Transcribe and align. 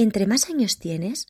Entre 0.00 0.28
más 0.28 0.48
años 0.48 0.78
tienes, 0.78 1.26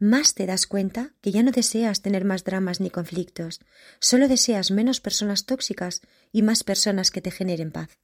más 0.00 0.34
te 0.34 0.44
das 0.44 0.66
cuenta 0.66 1.10
que 1.20 1.30
ya 1.30 1.44
no 1.44 1.52
deseas 1.52 2.02
tener 2.02 2.24
más 2.24 2.42
dramas 2.42 2.80
ni 2.80 2.90
conflictos, 2.90 3.60
solo 4.00 4.26
deseas 4.26 4.72
menos 4.72 4.98
personas 5.00 5.46
tóxicas 5.46 6.00
y 6.32 6.42
más 6.42 6.64
personas 6.64 7.12
que 7.12 7.20
te 7.20 7.30
generen 7.30 7.70
paz. 7.70 7.96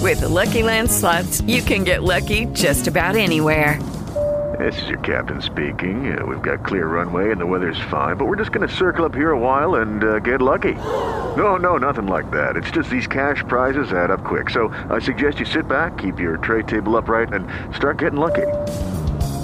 With 0.00 0.20
the 0.20 0.28
Lucky 0.28 0.62
Land 0.62 0.88
slots, 0.88 1.42
you 1.48 1.60
can 1.64 1.82
get 1.82 2.04
lucky 2.04 2.46
just 2.54 2.86
about 2.86 3.16
anywhere. 3.16 3.80
This 4.60 4.80
is 4.80 4.88
your 4.88 5.00
captain 5.00 5.42
speaking. 5.42 6.16
Uh, 6.16 6.24
we've 6.24 6.40
got 6.40 6.64
clear 6.64 6.86
runway 6.86 7.32
and 7.32 7.40
the 7.40 7.46
weather's 7.46 7.80
fine, 7.90 8.16
but 8.16 8.28
we're 8.28 8.38
just 8.38 8.52
going 8.52 8.68
to 8.68 8.72
circle 8.72 9.04
up 9.04 9.12
here 9.12 9.32
a 9.32 9.38
while 9.38 9.80
and 9.80 10.04
uh, 10.04 10.20
get 10.20 10.40
lucky. 10.40 10.76
No, 11.36 11.56
no, 11.56 11.78
nothing 11.78 12.06
like 12.06 12.30
that. 12.30 12.54
It's 12.54 12.70
just 12.70 12.90
these 12.90 13.08
cash 13.08 13.42
prizes 13.48 13.92
add 13.92 14.12
up 14.12 14.22
quick. 14.22 14.50
So 14.50 14.68
I 14.88 15.00
suggest 15.00 15.40
you 15.40 15.46
sit 15.46 15.66
back, 15.66 15.98
keep 15.98 16.20
your 16.20 16.36
tray 16.36 16.62
table 16.62 16.96
upright, 16.96 17.32
and 17.32 17.44
start 17.74 17.98
getting 17.98 18.20
lucky. 18.20 18.46